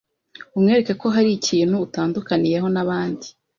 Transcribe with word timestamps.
umwereke 0.57 0.93
ko 1.01 1.07
hari 1.15 1.29
ikintu 1.39 1.75
utandukaniyeho 1.85 2.67
n’abandi 2.75 3.27